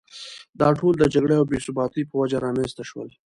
[0.59, 3.09] دا ټول د جګړې او بې ثباتۍ په وجه رامېنځته شول.